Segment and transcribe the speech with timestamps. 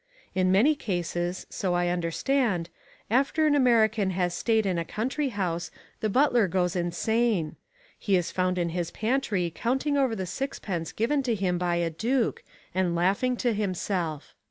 [0.33, 2.71] In many cases, so I understand,
[3.11, 7.55] after an American has stayed in a country house the butler goes insane.
[7.99, 11.91] He is found in his pantry counting over the sixpence given to him by a
[11.91, 12.41] Duke,
[12.73, 14.33] and laughing to himself.